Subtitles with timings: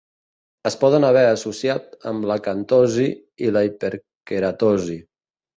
[0.69, 3.07] Es poden haver associat amb l'acantosi
[3.49, 4.99] i la hiperqueratosi.